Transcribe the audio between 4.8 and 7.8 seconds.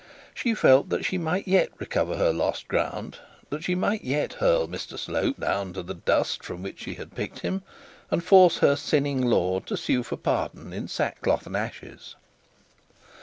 Slope down to the dust from which she had picked him,